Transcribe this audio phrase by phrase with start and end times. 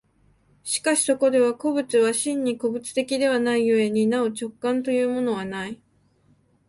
[0.63, 5.79] しかしそこでは個物は真に個物的ではない故になお直観というものはない。